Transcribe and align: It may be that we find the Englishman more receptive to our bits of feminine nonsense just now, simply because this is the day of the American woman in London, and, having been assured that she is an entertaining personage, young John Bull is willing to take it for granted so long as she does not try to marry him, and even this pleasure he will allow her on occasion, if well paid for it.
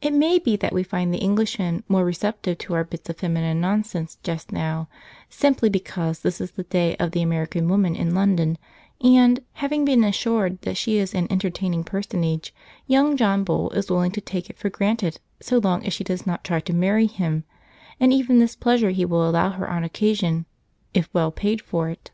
It 0.00 0.14
may 0.14 0.38
be 0.38 0.56
that 0.56 0.72
we 0.72 0.82
find 0.82 1.12
the 1.12 1.18
Englishman 1.18 1.84
more 1.86 2.02
receptive 2.02 2.56
to 2.60 2.72
our 2.72 2.82
bits 2.82 3.10
of 3.10 3.18
feminine 3.18 3.60
nonsense 3.60 4.16
just 4.22 4.52
now, 4.52 4.88
simply 5.28 5.68
because 5.68 6.20
this 6.20 6.40
is 6.40 6.52
the 6.52 6.62
day 6.62 6.96
of 6.96 7.10
the 7.10 7.20
American 7.20 7.68
woman 7.68 7.94
in 7.94 8.14
London, 8.14 8.56
and, 9.04 9.40
having 9.52 9.84
been 9.84 10.02
assured 10.02 10.62
that 10.62 10.78
she 10.78 10.96
is 10.96 11.12
an 11.14 11.26
entertaining 11.28 11.84
personage, 11.84 12.54
young 12.86 13.18
John 13.18 13.44
Bull 13.44 13.68
is 13.72 13.90
willing 13.90 14.12
to 14.12 14.22
take 14.22 14.48
it 14.48 14.56
for 14.56 14.70
granted 14.70 15.20
so 15.42 15.58
long 15.58 15.84
as 15.84 15.92
she 15.92 16.04
does 16.04 16.26
not 16.26 16.42
try 16.42 16.60
to 16.60 16.72
marry 16.72 17.06
him, 17.06 17.44
and 18.00 18.14
even 18.14 18.38
this 18.38 18.56
pleasure 18.56 18.88
he 18.92 19.04
will 19.04 19.28
allow 19.28 19.50
her 19.50 19.68
on 19.68 19.84
occasion, 19.84 20.46
if 20.94 21.10
well 21.12 21.30
paid 21.30 21.60
for 21.60 21.90
it. 21.90 22.10